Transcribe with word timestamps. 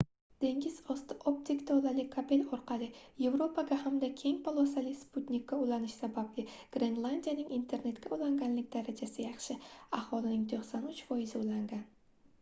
dengiz 0.43 0.77
osti 0.93 1.15
optik 1.31 1.59
tolali 1.71 2.03
kabel 2.13 2.39
orqali 2.55 2.85
yevropaga 3.23 3.75
hamda 3.81 4.07
keng 4.21 4.39
polosali 4.47 4.93
sputnikka 5.01 5.59
ulanish 5.65 5.93
sababli 5.99 6.45
grenlandiyaning 6.77 7.51
internetga 7.59 8.13
ulanganlik 8.17 8.71
darajasi 8.77 9.27
yaxshi– 9.27 9.59
aholining 10.01 10.49
93%i 10.55 11.39
ulangan 11.45 11.85